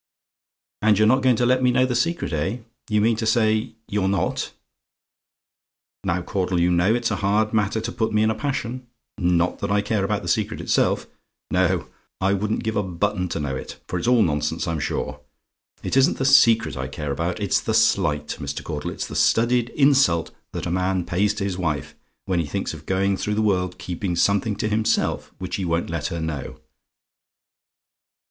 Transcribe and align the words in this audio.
"And 0.81 0.97
you're 0.97 1.07
not 1.07 1.21
going 1.21 1.35
to 1.35 1.45
let 1.45 1.61
me 1.61 1.69
know 1.69 1.85
the 1.85 1.93
secret, 1.95 2.33
eh? 2.33 2.61
You 2.89 3.01
mean 3.01 3.15
to 3.17 3.27
say, 3.27 3.75
you're 3.87 4.07
not? 4.07 4.51
Now, 6.03 6.23
Caudle, 6.23 6.59
you 6.59 6.71
know 6.71 6.95
it's 6.95 7.11
a 7.11 7.17
hard 7.17 7.53
matter 7.53 7.79
to 7.79 7.91
put 7.91 8.11
me 8.11 8.23
in 8.23 8.31
a 8.31 8.33
passion 8.33 8.87
not 9.19 9.59
that 9.59 9.69
I 9.69 9.81
care 9.81 10.03
about 10.03 10.23
the 10.23 10.27
secret 10.27 10.59
itself: 10.59 11.05
no, 11.51 11.87
I 12.19 12.33
wouldn't 12.33 12.63
give 12.63 12.75
a 12.75 12.81
button 12.81 13.27
to 13.29 13.39
know 13.39 13.55
it, 13.55 13.79
for 13.87 13.99
it's 13.99 14.07
all 14.07 14.23
nonsense, 14.23 14.67
I'm 14.67 14.79
sure. 14.79 15.19
It 15.83 15.95
isn't 15.95 16.17
the 16.17 16.25
secret 16.25 16.75
I 16.75 16.87
care 16.87 17.11
about: 17.11 17.39
it's 17.39 17.61
the 17.61 17.75
slight, 17.75 18.29
Mr. 18.39 18.63
Caudle; 18.63 18.89
it's 18.89 19.05
the 19.05 19.15
studied 19.15 19.69
insult 19.75 20.31
that 20.51 20.65
a 20.65 20.71
man 20.71 21.05
pays 21.05 21.35
to 21.35 21.43
his 21.43 21.59
wife, 21.59 21.93
when 22.25 22.39
he 22.39 22.47
thinks 22.47 22.73
of 22.73 22.87
going 22.87 23.17
through 23.17 23.35
the 23.35 23.43
world 23.43 23.77
keeping 23.77 24.15
something 24.15 24.55
to 24.55 24.67
himself 24.67 25.31
which 25.37 25.57
he 25.57 25.63
won't 25.63 25.91
let 25.91 26.07
her 26.07 26.19
know. 26.19 26.57